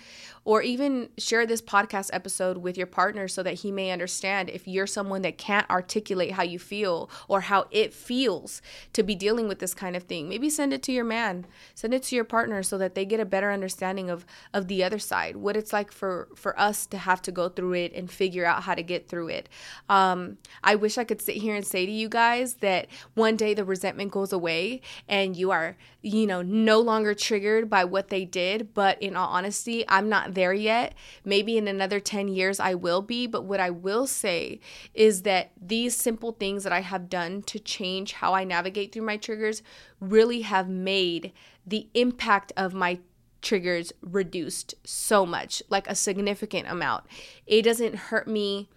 [0.43, 4.67] or even share this podcast episode with your partner so that he may understand if
[4.67, 9.47] you're someone that can't articulate how you feel or how it feels to be dealing
[9.47, 10.27] with this kind of thing.
[10.27, 13.21] Maybe send it to your man, send it to your partner so that they get
[13.21, 16.97] a better understanding of of the other side, what it's like for for us to
[16.97, 19.49] have to go through it it and figure out how to get through it.
[19.87, 23.53] Um, I wish I could sit here and say to you guys that one day
[23.53, 28.25] the resentment goes away and you are, you know, no longer triggered by what they
[28.25, 28.73] did.
[28.73, 30.93] But in all honesty, I'm not there yet.
[31.23, 33.27] Maybe in another 10 years I will be.
[33.27, 34.59] But what I will say
[34.93, 39.03] is that these simple things that I have done to change how I navigate through
[39.03, 39.61] my triggers
[39.99, 41.31] really have made
[41.65, 42.99] the impact of my
[43.45, 47.05] triggers reduced so much, like a significant amount.
[47.47, 48.67] It doesn't hurt me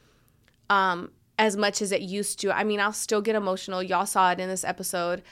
[0.70, 2.56] um, as much as it used to.
[2.56, 3.82] I mean, I'll still get emotional.
[3.82, 5.22] Y'all saw it in this episode.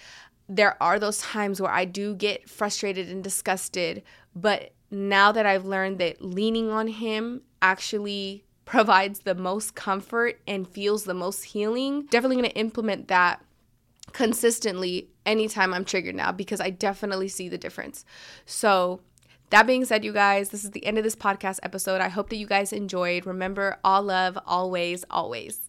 [0.48, 4.02] There are those times where I do get frustrated and disgusted,
[4.34, 10.66] but now that I've learned that leaning on Him actually provides the most comfort and
[10.66, 13.40] feels the most healing, definitely going to implement that
[14.12, 18.04] consistently anytime I'm triggered now because I definitely see the difference.
[18.44, 19.00] So,
[19.50, 22.00] that being said, you guys, this is the end of this podcast episode.
[22.00, 23.26] I hope that you guys enjoyed.
[23.26, 25.68] Remember, all love, always, always.